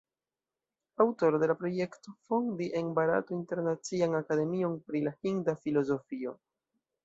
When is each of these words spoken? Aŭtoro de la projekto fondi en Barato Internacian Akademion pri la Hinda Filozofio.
Aŭtoro 1.03 1.41
de 1.43 1.49
la 1.51 1.55
projekto 1.59 2.15
fondi 2.31 2.71
en 2.81 2.91
Barato 3.01 3.37
Internacian 3.43 4.19
Akademion 4.23 4.81
pri 4.89 5.07
la 5.09 5.17
Hinda 5.23 5.59
Filozofio. 5.67 6.39